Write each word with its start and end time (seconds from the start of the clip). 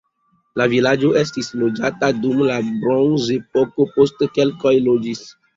La 0.61 0.65
vilaĝo 0.71 1.11
estis 1.19 1.49
loĝata 1.63 2.09
dum 2.23 2.41
la 2.53 2.57
bronzepoko, 2.87 3.89
poste 3.99 4.33
keltoj 4.39 4.75
loĝis. 4.91 5.25